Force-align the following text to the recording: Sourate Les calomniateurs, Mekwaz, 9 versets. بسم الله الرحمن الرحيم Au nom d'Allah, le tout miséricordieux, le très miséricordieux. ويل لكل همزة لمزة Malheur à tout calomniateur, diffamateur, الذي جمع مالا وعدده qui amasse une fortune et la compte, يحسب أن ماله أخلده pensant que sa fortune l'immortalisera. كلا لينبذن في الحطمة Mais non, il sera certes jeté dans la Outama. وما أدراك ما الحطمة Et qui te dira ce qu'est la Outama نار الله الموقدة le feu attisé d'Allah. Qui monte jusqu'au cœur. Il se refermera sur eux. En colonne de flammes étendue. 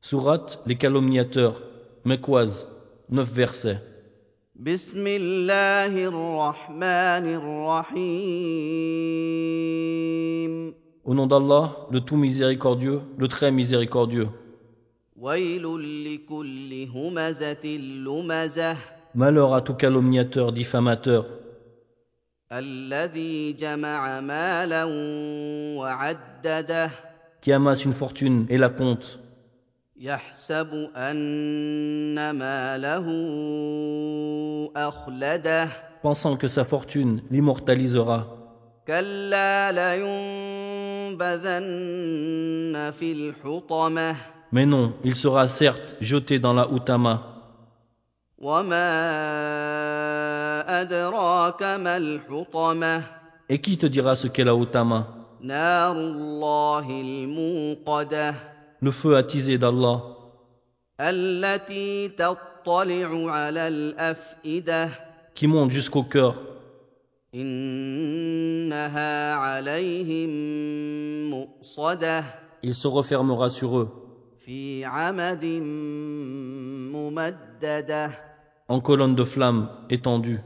Sourate 0.00 0.60
Les 0.66 0.76
calomniateurs, 0.76 1.62
Mekwaz, 2.04 2.68
9 3.10 3.32
versets. 3.32 3.80
بسم 4.56 5.06
الله 5.06 6.08
الرحمن 6.08 7.26
الرحيم 9.34 10.74
Au 11.04 11.12
nom 11.14 11.26
d'Allah, 11.26 11.86
le 11.90 12.00
tout 12.00 12.16
miséricordieux, 12.16 13.00
le 13.18 13.28
très 13.28 13.50
miséricordieux. 13.50 14.28
ويل 15.16 15.62
لكل 16.04 16.86
همزة 16.94 17.64
لمزة 17.76 18.76
Malheur 19.14 19.54
à 19.54 19.60
tout 19.62 19.74
calomniateur, 19.74 20.52
diffamateur, 20.52 21.24
الذي 22.52 23.52
جمع 23.52 24.20
مالا 24.20 24.84
وعدده 25.78 26.90
qui 27.40 27.52
amasse 27.52 27.84
une 27.84 27.92
fortune 27.92 28.46
et 28.50 28.58
la 28.58 28.68
compte, 28.70 29.18
يحسب 29.98 30.90
أن 30.96 32.30
ماله 32.30 33.06
أخلده 34.76 35.68
pensant 36.02 36.36
que 36.36 36.48
sa 36.48 36.64
fortune 36.64 37.22
l'immortalisera. 37.30 38.26
كلا 38.86 39.72
لينبذن 41.14 42.90
في 42.90 43.12
الحطمة 43.12 44.16
Mais 44.52 44.66
non, 44.66 44.92
il 45.04 45.16
sera 45.16 45.48
certes 45.48 45.96
jeté 46.00 46.38
dans 46.38 46.52
la 46.52 46.68
Outama. 46.68 47.20
وما 48.38 48.90
أدراك 50.82 51.62
ما 51.62 51.96
الحطمة 51.96 53.02
Et 53.50 53.60
qui 53.60 53.76
te 53.78 53.86
dira 53.86 54.16
ce 54.16 54.26
qu'est 54.28 54.44
la 54.44 54.54
Outama 54.54 55.04
نار 55.40 55.92
الله 55.96 56.90
الموقدة 56.90 58.34
le 58.81 58.91
feu 58.91 59.15
attisé 59.15 59.57
d'Allah. 59.57 60.03
Qui 65.35 65.47
monte 65.47 65.71
jusqu'au 65.71 66.03
cœur. 66.03 66.41
Il 72.61 72.75
se 72.75 72.87
refermera 72.87 73.49
sur 73.49 73.77
eux. 73.77 73.89
En 78.67 78.79
colonne 78.81 79.15
de 79.15 79.23
flammes 79.23 79.69
étendue. 79.89 80.41